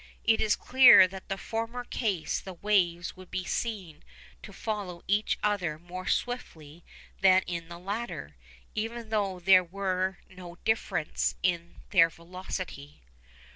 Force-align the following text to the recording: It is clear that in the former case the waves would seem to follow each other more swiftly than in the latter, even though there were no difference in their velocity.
It 0.23 0.41
is 0.41 0.55
clear 0.55 1.07
that 1.07 1.21
in 1.25 1.27
the 1.27 1.37
former 1.37 1.83
case 1.83 2.39
the 2.39 2.55
waves 2.55 3.15
would 3.15 3.31
seem 3.47 4.01
to 4.41 4.51
follow 4.51 5.03
each 5.07 5.37
other 5.43 5.77
more 5.77 6.07
swiftly 6.07 6.83
than 7.21 7.43
in 7.43 7.69
the 7.69 7.77
latter, 7.77 8.35
even 8.73 9.09
though 9.09 9.39
there 9.39 9.63
were 9.63 10.17
no 10.27 10.55
difference 10.65 11.35
in 11.43 11.83
their 11.91 12.09
velocity. 12.09 13.03